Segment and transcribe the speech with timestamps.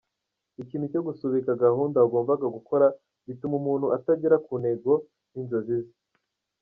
[0.61, 2.85] Ikintu cyo gusubika gahunda wagombaga gukora
[3.27, 4.91] bituma umuntu atagera ku ntego
[5.31, 5.91] n’inzozi ze.